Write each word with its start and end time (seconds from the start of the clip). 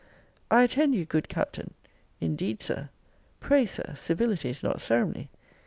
I 0.49 0.63
attend 0.63 0.95
you, 0.95 1.05
good 1.05 1.29
Captain 1.29 1.75
Indeed, 2.19 2.59
Sir 2.59 2.89
Pray, 3.39 3.67
Sir 3.67 3.93
civility 3.95 4.49
is 4.49 4.63
not 4.63 4.81
ceremony. 4.81 5.29